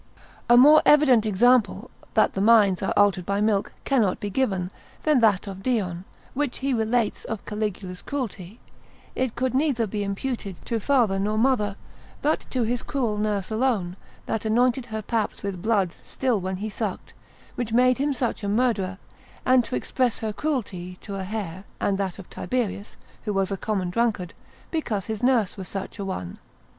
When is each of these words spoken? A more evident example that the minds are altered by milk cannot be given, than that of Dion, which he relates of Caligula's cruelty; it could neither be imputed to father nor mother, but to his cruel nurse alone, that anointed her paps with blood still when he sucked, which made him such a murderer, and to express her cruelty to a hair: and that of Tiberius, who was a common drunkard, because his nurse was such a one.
A 0.49 0.57
more 0.57 0.81
evident 0.83 1.27
example 1.27 1.91
that 2.15 2.33
the 2.33 2.41
minds 2.41 2.81
are 2.81 2.91
altered 2.97 3.23
by 3.23 3.39
milk 3.39 3.71
cannot 3.85 4.19
be 4.19 4.31
given, 4.31 4.71
than 5.03 5.19
that 5.19 5.45
of 5.45 5.61
Dion, 5.61 6.05
which 6.33 6.57
he 6.57 6.73
relates 6.73 7.23
of 7.25 7.45
Caligula's 7.45 8.01
cruelty; 8.01 8.59
it 9.13 9.35
could 9.35 9.53
neither 9.53 9.85
be 9.85 10.03
imputed 10.03 10.55
to 10.65 10.79
father 10.79 11.19
nor 11.19 11.37
mother, 11.37 11.75
but 12.23 12.47
to 12.49 12.63
his 12.63 12.81
cruel 12.81 13.19
nurse 13.19 13.51
alone, 13.51 13.95
that 14.25 14.43
anointed 14.43 14.87
her 14.87 15.03
paps 15.03 15.43
with 15.43 15.61
blood 15.61 15.91
still 16.03 16.41
when 16.41 16.55
he 16.57 16.69
sucked, 16.71 17.13
which 17.53 17.71
made 17.71 17.99
him 17.99 18.11
such 18.11 18.43
a 18.43 18.49
murderer, 18.49 18.97
and 19.45 19.63
to 19.65 19.75
express 19.75 20.17
her 20.17 20.33
cruelty 20.33 20.95
to 21.01 21.13
a 21.13 21.23
hair: 21.23 21.63
and 21.79 21.99
that 21.99 22.17
of 22.17 22.27
Tiberius, 22.27 22.97
who 23.25 23.33
was 23.33 23.51
a 23.51 23.55
common 23.55 23.91
drunkard, 23.91 24.33
because 24.71 25.05
his 25.05 25.21
nurse 25.21 25.57
was 25.57 25.67
such 25.69 25.99
a 25.99 26.05
one. 26.05 26.39